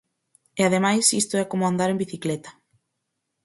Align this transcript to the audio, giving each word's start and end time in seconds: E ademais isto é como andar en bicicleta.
E 0.59 0.61
ademais 0.67 1.15
isto 1.21 1.33
é 1.43 1.49
como 1.51 1.65
andar 1.71 1.89
en 1.91 2.01
bicicleta. 2.03 2.51